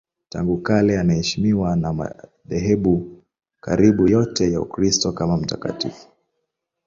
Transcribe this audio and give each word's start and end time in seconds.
Tangu 0.29 0.57
kale 0.57 0.99
anaheshimiwa 0.99 1.75
na 1.75 1.93
madhehebu 1.93 3.23
karibu 3.59 4.07
yote 4.07 4.51
ya 4.51 4.61
Ukristo 4.61 5.11
kama 5.11 5.37
mtakatifu. 5.37 6.07